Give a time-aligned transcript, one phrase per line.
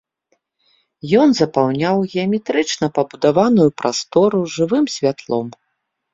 [1.23, 5.47] Ён запаўняў геаметрычна пабудаваную прастору жывым святлом.